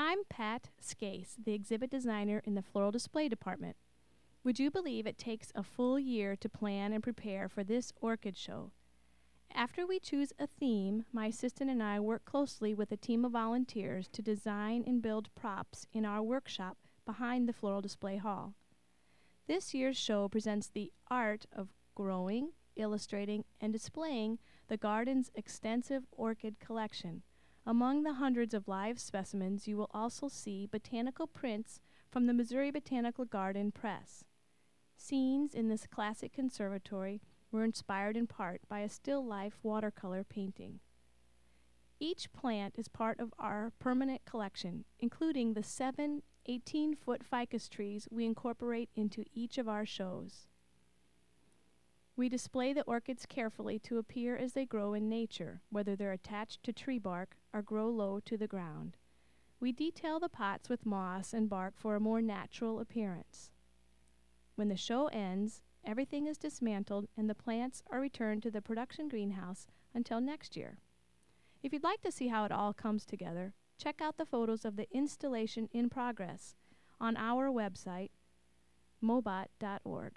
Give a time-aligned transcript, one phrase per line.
[0.00, 3.74] I'm Pat Scace, the exhibit designer in the floral display department.
[4.44, 8.36] Would you believe it takes a full year to plan and prepare for this orchid
[8.36, 8.70] show?
[9.52, 13.32] After we choose a theme, my assistant and I work closely with a team of
[13.32, 18.54] volunteers to design and build props in our workshop behind the floral display hall.
[19.48, 24.38] This year's show presents the art of growing, illustrating, and displaying
[24.68, 27.22] the garden's extensive orchid collection.
[27.68, 32.70] Among the hundreds of live specimens, you will also see botanical prints from the Missouri
[32.70, 34.24] Botanical Garden Press.
[34.96, 37.20] Scenes in this classic conservatory
[37.52, 40.80] were inspired in part by a still life watercolor painting.
[42.00, 48.08] Each plant is part of our permanent collection, including the seven 18 foot ficus trees
[48.10, 50.48] we incorporate into each of our shows.
[52.18, 56.64] We display the orchids carefully to appear as they grow in nature, whether they're attached
[56.64, 58.96] to tree bark or grow low to the ground.
[59.60, 63.52] We detail the pots with moss and bark for a more natural appearance.
[64.56, 69.08] When the show ends, everything is dismantled and the plants are returned to the production
[69.08, 70.78] greenhouse until next year.
[71.62, 74.74] If you'd like to see how it all comes together, check out the photos of
[74.74, 76.56] the installation in progress
[77.00, 78.10] on our website,
[79.00, 80.14] mobot.org.